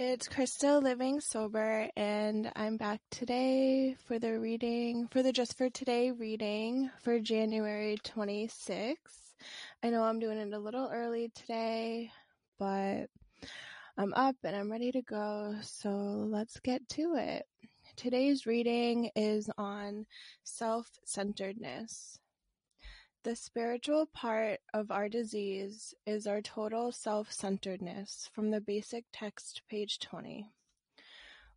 It's 0.00 0.28
Crystal 0.28 0.80
living 0.80 1.20
sober, 1.20 1.88
and 1.96 2.52
I'm 2.54 2.76
back 2.76 3.00
today 3.10 3.96
for 4.06 4.20
the 4.20 4.38
reading 4.38 5.08
for 5.08 5.24
the 5.24 5.32
Just 5.32 5.58
for 5.58 5.68
Today 5.70 6.12
reading 6.12 6.88
for 7.02 7.18
January 7.18 7.98
26th. 8.04 9.34
I 9.82 9.90
know 9.90 10.04
I'm 10.04 10.20
doing 10.20 10.38
it 10.38 10.52
a 10.52 10.58
little 10.60 10.88
early 10.92 11.32
today, 11.34 12.12
but 12.60 13.08
I'm 13.96 14.14
up 14.14 14.36
and 14.44 14.54
I'm 14.54 14.70
ready 14.70 14.92
to 14.92 15.02
go, 15.02 15.56
so 15.62 15.90
let's 15.90 16.60
get 16.60 16.88
to 16.90 17.16
it. 17.16 17.44
Today's 17.96 18.46
reading 18.46 19.10
is 19.16 19.50
on 19.58 20.06
self 20.44 20.88
centeredness. 21.04 22.20
The 23.28 23.36
spiritual 23.36 24.06
part 24.06 24.60
of 24.72 24.90
our 24.90 25.06
disease 25.10 25.92
is 26.06 26.26
our 26.26 26.40
total 26.40 26.90
self-centeredness 26.90 28.30
from 28.32 28.50
the 28.50 28.62
basic 28.62 29.04
text 29.12 29.60
page 29.68 29.98
20. 29.98 30.50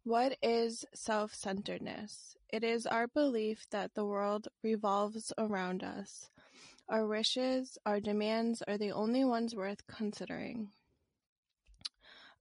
What 0.03 0.37
is 0.43 0.83
self-centeredness? 0.93 2.35
It 2.49 2.65
is 2.65 2.85
our 2.85 3.07
belief 3.07 3.67
that 3.69 3.93
the 3.93 4.03
world 4.03 4.49
revolves 4.61 5.31
around 5.37 5.81
us. 5.81 6.29
Our 6.89 7.07
wishes, 7.07 7.77
our 7.85 8.01
demands 8.01 8.61
are 8.63 8.77
the 8.77 8.91
only 8.91 9.23
ones 9.23 9.55
worth 9.55 9.87
considering. 9.87 10.71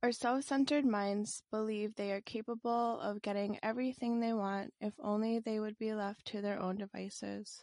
Our 0.02 0.10
self-centered 0.10 0.84
minds 0.84 1.44
believe 1.52 1.94
they 1.94 2.10
are 2.10 2.20
capable 2.20 2.98
of 2.98 3.22
getting 3.22 3.60
everything 3.62 4.18
they 4.18 4.32
want 4.32 4.74
if 4.80 4.94
only 4.98 5.38
they 5.38 5.60
would 5.60 5.78
be 5.78 5.94
left 5.94 6.24
to 6.32 6.40
their 6.40 6.60
own 6.60 6.78
devices. 6.78 7.62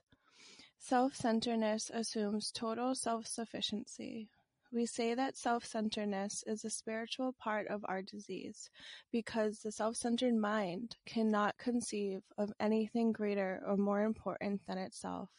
Self-centeredness 0.80 1.91
assumes 1.94 2.52
total 2.52 2.95
self-sufficiency. 2.95 4.30
We 4.72 4.85
say 4.85 5.13
that 5.16 5.35
self-centeredness 5.35 6.44
is 6.45 6.63
a 6.63 6.70
spiritual 6.70 7.34
part 7.34 7.68
of 7.68 7.85
our 7.88 8.02
disease 8.02 8.70
because 9.12 9.59
the 9.59 9.71
self-centered 9.71 10.35
mind 10.35 10.95
cannot 11.05 11.58
conceive 11.58 12.21
of 12.38 12.54
anything 12.60 13.12
greater 13.12 13.62
or 13.66 13.77
more 13.77 14.04
important 14.04 14.62
than 14.68 14.77
itself. 14.77 15.29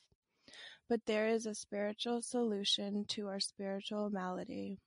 But 0.89 1.05
there 1.07 1.29
is 1.29 1.47
a 1.47 1.55
spiritual 1.55 2.23
solution 2.23 3.05
to 3.11 3.29
our 3.29 3.41
spiritual 3.41 4.11
malady, 4.11 4.79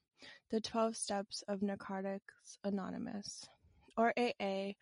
the 0.50 0.60
12 0.60 0.98
steps 0.98 1.44
of 1.48 1.62
Narcotics 1.62 2.58
Anonymous, 2.64 3.48
or 3.96 4.14
AA, 4.18 4.74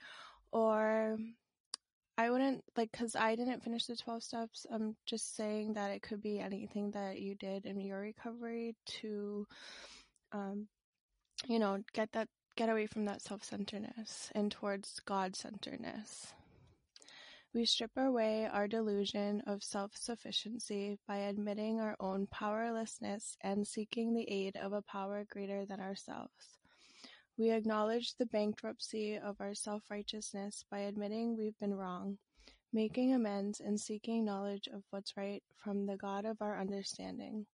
or 0.52 1.18
I 2.20 2.30
wouldn't 2.30 2.66
like 2.76 2.92
because 2.92 3.16
I 3.16 3.38
didn't 3.38 3.64
finish 3.64 3.86
the 3.86 3.96
12 3.96 4.22
steps. 4.22 4.66
I'm 4.70 4.98
just 5.06 5.38
saying 5.38 5.76
that 5.76 5.92
it 5.92 6.02
could 6.02 6.22
be 6.22 6.42
anything 6.42 6.92
that 6.92 7.22
you 7.22 7.34
did 7.36 7.66
in 7.66 7.80
your 7.80 8.02
recovery 8.02 8.76
to, 9.00 9.48
um, 10.34 10.68
you 11.48 11.60
know, 11.60 11.82
get 11.94 12.12
that, 12.12 12.28
get 12.58 12.68
away 12.68 12.88
from 12.88 13.06
that 13.06 13.22
self 13.22 13.46
centeredness 13.46 14.34
and 14.36 14.52
towards 14.52 15.00
God 15.06 15.34
centeredness. 15.38 16.34
We 17.54 17.64
strip 17.64 17.96
away 17.96 18.50
our 18.52 18.68
delusion 18.68 19.42
of 19.48 19.64
self 19.64 19.96
sufficiency 19.96 20.98
by 21.08 21.20
admitting 21.20 21.80
our 21.80 21.96
own 22.02 22.28
powerlessness 22.28 23.38
and 23.40 23.66
seeking 23.66 24.14
the 24.14 24.30
aid 24.30 24.58
of 24.58 24.74
a 24.74 24.82
power 24.82 25.24
greater 25.32 25.66
than 25.66 25.80
ourselves. 25.80 26.59
We 27.40 27.52
acknowledge 27.52 28.16
the 28.16 28.26
bankruptcy 28.26 29.18
of 29.18 29.40
our 29.40 29.56
self-righteousness 29.56 30.66
by 30.70 30.80
admitting 30.80 31.38
we've 31.38 31.58
been 31.58 31.74
wrong, 31.74 32.18
making 32.74 33.14
amends 33.14 33.62
and 33.62 33.80
seeking 33.80 34.26
knowledge 34.26 34.68
of 34.68 34.84
what's 34.90 35.16
right 35.16 35.42
from 35.56 35.86
the 35.86 35.96
God 35.96 36.26
of 36.26 36.42
our 36.42 36.60
understanding. 36.60 37.46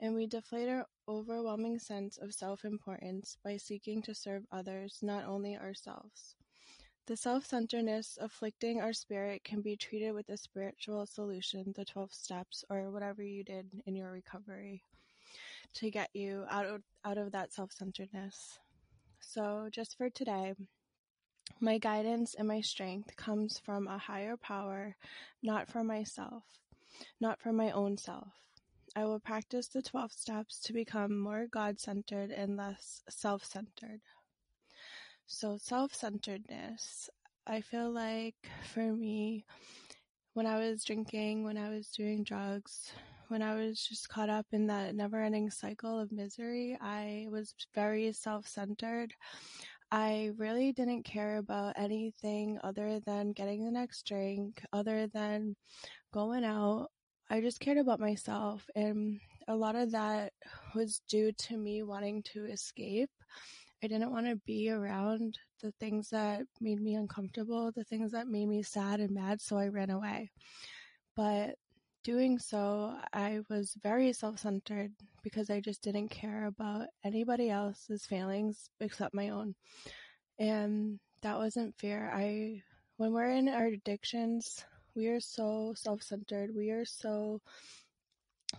And 0.00 0.16
we 0.16 0.26
deflate 0.26 0.68
our 0.68 0.86
overwhelming 1.08 1.78
sense 1.78 2.18
of 2.18 2.34
self-importance 2.34 3.36
by 3.44 3.58
seeking 3.58 4.02
to 4.02 4.12
serve 4.12 4.42
others, 4.50 4.98
not 5.02 5.24
only 5.24 5.56
ourselves. 5.56 6.34
The 7.06 7.16
self-centeredness 7.16 8.18
afflicting 8.20 8.80
our 8.80 8.92
spirit 8.92 9.44
can 9.44 9.62
be 9.62 9.76
treated 9.76 10.14
with 10.14 10.30
a 10.30 10.36
spiritual 10.36 11.06
solution, 11.06 11.72
the 11.76 11.84
12 11.84 12.12
steps, 12.12 12.64
or 12.68 12.90
whatever 12.90 13.22
you 13.22 13.44
did 13.44 13.70
in 13.86 13.94
your 13.94 14.10
recovery 14.10 14.82
to 15.74 15.92
get 15.92 16.10
you 16.12 16.44
out 16.50 16.66
of, 16.66 16.82
out 17.04 17.18
of 17.18 17.30
that 17.30 17.52
self-centeredness. 17.52 18.58
So, 19.24 19.68
just 19.70 19.96
for 19.96 20.10
today, 20.10 20.54
my 21.60 21.78
guidance 21.78 22.34
and 22.34 22.46
my 22.46 22.60
strength 22.60 23.16
comes 23.16 23.58
from 23.58 23.86
a 23.86 23.96
higher 23.96 24.36
power, 24.36 24.96
not 25.42 25.68
from 25.68 25.86
myself, 25.86 26.42
not 27.20 27.40
from 27.40 27.56
my 27.56 27.70
own 27.70 27.96
self. 27.96 28.28
I 28.94 29.04
will 29.04 29.20
practice 29.20 29.68
the 29.68 29.80
12 29.80 30.12
steps 30.12 30.60
to 30.64 30.72
become 30.74 31.18
more 31.18 31.46
God 31.46 31.80
centered 31.80 32.30
and 32.30 32.56
less 32.56 33.02
self 33.08 33.44
centered. 33.44 34.00
So, 35.26 35.56
self 35.56 35.94
centeredness, 35.94 37.08
I 37.46 37.60
feel 37.62 37.90
like 37.90 38.50
for 38.74 38.92
me, 38.92 39.46
when 40.34 40.46
I 40.46 40.58
was 40.58 40.84
drinking, 40.84 41.44
when 41.44 41.56
I 41.56 41.70
was 41.70 41.88
doing 41.88 42.24
drugs, 42.24 42.92
when 43.32 43.40
I 43.40 43.54
was 43.54 43.82
just 43.82 44.10
caught 44.10 44.28
up 44.28 44.44
in 44.52 44.66
that 44.66 44.94
never 44.94 45.22
ending 45.22 45.50
cycle 45.50 45.98
of 45.98 46.12
misery, 46.12 46.76
I 46.78 47.28
was 47.30 47.54
very 47.74 48.12
self 48.12 48.46
centered. 48.46 49.14
I 49.90 50.32
really 50.36 50.72
didn't 50.72 51.04
care 51.04 51.38
about 51.38 51.72
anything 51.78 52.58
other 52.62 53.00
than 53.06 53.32
getting 53.32 53.64
the 53.64 53.70
next 53.70 54.04
drink, 54.06 54.62
other 54.74 55.06
than 55.06 55.56
going 56.12 56.44
out. 56.44 56.88
I 57.30 57.40
just 57.40 57.58
cared 57.58 57.78
about 57.78 58.00
myself. 58.00 58.68
And 58.76 59.18
a 59.48 59.56
lot 59.56 59.76
of 59.76 59.92
that 59.92 60.34
was 60.74 61.00
due 61.08 61.32
to 61.32 61.56
me 61.56 61.82
wanting 61.82 62.22
to 62.34 62.44
escape. 62.44 63.10
I 63.82 63.86
didn't 63.86 64.12
want 64.12 64.26
to 64.26 64.36
be 64.44 64.68
around 64.68 65.38
the 65.62 65.72
things 65.80 66.10
that 66.10 66.42
made 66.60 66.82
me 66.82 66.96
uncomfortable, 66.96 67.72
the 67.74 67.84
things 67.84 68.12
that 68.12 68.28
made 68.28 68.46
me 68.46 68.62
sad 68.62 69.00
and 69.00 69.12
mad, 69.12 69.40
so 69.40 69.56
I 69.56 69.68
ran 69.68 69.88
away. 69.88 70.30
But 71.16 71.56
doing 72.02 72.38
so, 72.38 72.94
I 73.12 73.40
was 73.48 73.76
very 73.82 74.12
self 74.12 74.38
centered 74.38 74.92
because 75.22 75.50
I 75.50 75.60
just 75.60 75.82
didn't 75.82 76.08
care 76.08 76.46
about 76.46 76.88
anybody 77.04 77.50
else's 77.50 78.04
failings 78.04 78.68
except 78.80 79.14
my 79.14 79.30
own. 79.30 79.54
And 80.38 80.98
that 81.22 81.38
wasn't 81.38 81.78
fair. 81.78 82.12
I, 82.14 82.62
when 82.96 83.12
we're 83.12 83.30
in 83.30 83.48
our 83.48 83.66
addictions, 83.66 84.64
we 84.94 85.08
are 85.08 85.20
so 85.20 85.74
self 85.76 86.02
centered. 86.02 86.50
We 86.54 86.70
are 86.70 86.84
so 86.84 87.40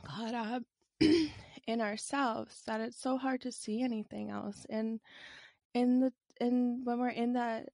caught 0.05 0.33
up 0.33 0.63
in 0.99 1.81
ourselves 1.81 2.61
that 2.65 2.81
it's 2.81 3.01
so 3.01 3.17
hard 3.17 3.41
to 3.41 3.51
see 3.51 3.81
anything 3.81 4.29
else. 4.29 4.65
And 4.69 4.99
in 5.73 5.99
the, 5.99 6.13
and 6.39 6.85
when 6.85 6.99
we're 6.99 7.09
in 7.09 7.33
that 7.33 7.69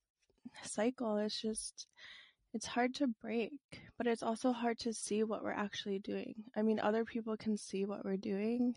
cycle, 0.63 1.17
it's 1.17 1.39
just, 1.39 1.87
it's 2.53 2.65
hard 2.65 2.95
to 2.95 3.07
break, 3.21 3.51
but 3.97 4.07
it's 4.07 4.23
also 4.23 4.51
hard 4.51 4.79
to 4.79 4.93
see 4.93 5.23
what 5.23 5.43
we're 5.43 5.51
actually 5.51 5.99
doing. 5.99 6.35
I 6.55 6.61
mean, 6.61 6.79
other 6.79 7.05
people 7.05 7.37
can 7.37 7.57
see 7.57 7.85
what 7.85 8.03
we're 8.03 8.17
doing, 8.17 8.75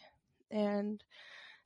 and 0.50 1.03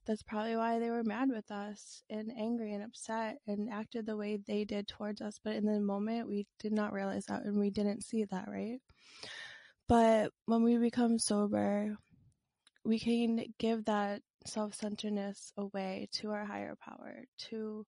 that's 0.07 0.23
probably 0.23 0.57
why 0.57 0.79
they 0.79 0.91
were 0.91 1.03
mad 1.03 1.29
with 1.31 1.51
us 1.51 2.03
and 2.09 2.31
angry 2.39 2.73
and 2.73 2.85
upset 2.85 3.39
and 3.47 3.69
acted 3.73 4.07
the 4.07 4.17
way 4.17 4.39
they 4.47 4.65
did 4.65 4.87
towards 4.87 5.21
us. 5.21 5.41
But 5.43 5.57
in 5.57 5.67
the 5.67 5.81
moment, 5.81 6.29
we 6.29 6.47
did 6.61 6.73
not 6.73 6.93
realize 6.93 7.27
that 7.27 7.45
and 7.45 7.59
we 7.59 7.71
didn't 7.71 8.05
see 8.05 8.25
that, 8.25 8.47
right? 8.49 8.79
But 9.89 10.33
when 10.47 10.63
we 10.63 10.79
become 10.79 11.19
sober, 11.19 11.97
we 12.85 13.01
can 13.01 13.45
give 13.59 13.85
that 13.87 14.23
self 14.47 14.75
centeredness 14.75 15.53
away 15.57 16.09
to 16.21 16.31
our 16.31 16.45
higher 16.45 16.77
power, 16.77 17.25
to 17.51 17.85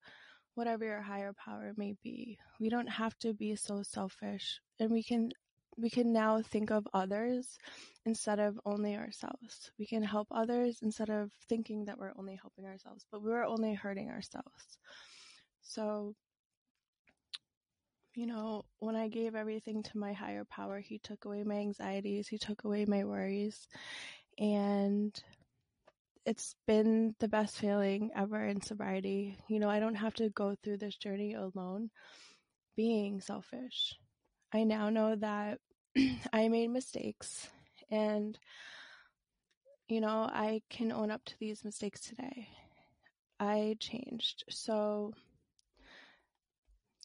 whatever 0.59 0.85
your 0.85 1.01
higher 1.01 1.33
power 1.33 1.73
may 1.77 1.95
be. 2.03 2.37
We 2.59 2.69
don't 2.69 2.89
have 2.89 3.17
to 3.21 3.33
be 3.33 3.55
so 3.55 3.85
selfish 3.85 4.61
and 4.81 4.91
we 4.91 5.05
can 5.05 5.31
we 5.77 5.89
can 5.89 6.13
now 6.13 6.43
think 6.43 6.73
of 6.73 6.89
others 6.93 7.57
instead 8.05 8.41
of 8.41 8.59
only 8.67 8.97
ourselves. 8.97 9.71
We 9.79 9.87
can 9.87 10.03
help 10.03 10.27
others 10.33 10.81
instead 10.83 11.11
of 11.11 11.31
thinking 11.49 11.85
that 11.85 11.97
we're 11.97 12.19
only 12.19 12.35
helping 12.35 12.67
ourselves, 12.67 13.07
but 13.13 13.23
we're 13.23 13.45
only 13.45 13.75
hurting 13.75 14.11
ourselves. 14.11 14.79
So, 15.63 16.17
you 18.17 18.27
know, 18.27 18.65
when 18.81 18.97
I 18.97 19.07
gave 19.07 19.37
everything 19.37 19.85
to 19.85 19.99
my 19.99 20.13
higher 20.13 20.45
power, 20.45 20.81
he 20.81 20.99
took 20.99 21.25
away 21.25 21.45
my 21.45 21.59
anxieties, 21.59 22.27
he 22.27 22.39
took 22.39 22.65
away 22.65 22.85
my 22.85 23.05
worries, 23.05 23.69
and 24.37 25.15
it's 26.29 26.55
been 26.67 27.15
the 27.21 27.29
best 27.29 27.57
feeling 27.57 28.11
ever 28.15 28.45
in 28.45 28.61
sobriety. 28.61 29.39
You 29.49 29.61
know, 29.61 29.71
I 29.71 29.81
don't 29.81 29.95
have 29.95 30.13
to 30.15 30.29
go 30.29 30.55
through 30.63 30.77
this 30.77 30.95
journey 30.95 31.33
alone 31.33 31.89
being 32.77 33.23
selfish. 33.23 33.95
I 34.53 34.65
now 34.65 34.91
know 34.91 35.17
that 35.17 35.59
I 36.33 36.49
made 36.49 36.69
mistakes 36.69 37.49
and 37.91 38.39
you 39.89 40.03
know, 40.03 40.29
I 40.31 40.61
can 40.69 40.93
own 40.93 41.11
up 41.11 41.25
to 41.25 41.35
these 41.41 41.65
mistakes 41.65 42.03
today. 42.03 42.47
I 43.41 43.77
changed. 43.81 44.45
So, 44.51 45.15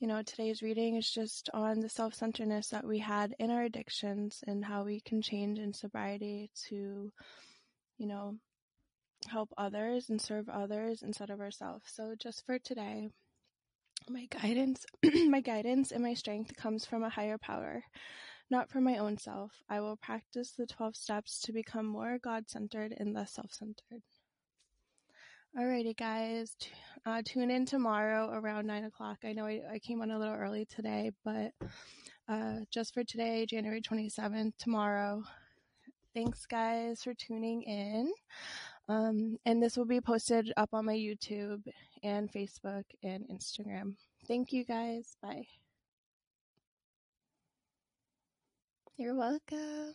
you 0.01 0.07
know, 0.07 0.21
today's 0.21 0.61
reading 0.61 0.97
is 0.97 1.09
just 1.09 1.49
on 1.53 1.79
the 1.79 1.87
self 1.87 2.13
centeredness 2.13 2.67
that 2.71 2.85
we 2.85 2.99
had 2.99 3.33
in 3.39 3.51
our 3.51 3.63
addictions 3.63 4.43
and 4.47 4.65
how 4.65 4.83
we 4.83 4.99
can 4.99 5.21
change 5.21 5.59
in 5.59 5.71
sobriety 5.71 6.49
to, 6.67 7.09
you 7.97 8.07
know, 8.07 8.35
help 9.29 9.53
others 9.57 10.09
and 10.09 10.21
serve 10.21 10.49
others 10.49 11.03
instead 11.03 11.29
of 11.29 11.39
ourselves. 11.41 11.85
So, 11.93 12.15
just 12.19 12.45
for 12.45 12.59
today, 12.59 13.09
My 14.09 14.27
guidance, 14.27 14.85
my 15.29 15.41
guidance 15.41 15.91
and 15.91 16.01
my 16.03 16.13
strength 16.13 16.55
comes 16.55 16.85
from 16.85 17.03
a 17.03 17.09
higher 17.09 17.37
power, 17.37 17.83
not 18.49 18.69
from 18.69 18.83
my 18.85 18.97
own 18.97 19.17
self. 19.17 19.51
I 19.69 19.81
will 19.81 19.97
practice 19.97 20.51
the 20.51 20.65
12 20.67 20.95
steps 20.95 21.41
to 21.41 21.53
become 21.53 21.85
more 21.85 22.17
God 22.17 22.49
centered 22.49 22.93
and 22.97 23.13
less 23.13 23.33
self 23.33 23.51
centered. 23.53 24.03
Alrighty, 25.57 25.95
guys, 25.95 26.55
uh, 27.05 27.21
tune 27.23 27.51
in 27.51 27.65
tomorrow 27.65 28.31
around 28.33 28.65
9 28.67 28.85
o'clock. 28.85 29.19
I 29.23 29.33
know 29.33 29.45
I, 29.45 29.61
I 29.73 29.79
came 29.79 30.01
on 30.01 30.09
a 30.11 30.17
little 30.17 30.33
early 30.33 30.65
today, 30.65 31.11
but 31.23 31.51
uh, 32.27 32.61
just 32.71 32.93
for 32.93 33.03
today, 33.03 33.45
January 33.45 33.81
27th, 33.81 34.53
tomorrow. 34.57 35.23
Thanks, 36.15 36.45
guys, 36.47 37.03
for 37.03 37.13
tuning 37.13 37.63
in. 37.63 38.11
Um, 38.89 39.37
and 39.45 39.61
this 39.63 39.77
will 39.77 39.85
be 39.85 40.01
posted 40.01 40.51
up 40.57 40.69
on 40.73 40.85
my 40.85 40.95
YouTube 40.95 41.63
and 42.03 42.31
Facebook 42.31 42.83
and 43.01 43.23
Instagram. 43.29 43.95
Thank 44.27 44.51
you, 44.51 44.65
guys. 44.65 45.15
Bye. 45.21 45.47
You're 48.97 49.15
welcome. 49.15 49.93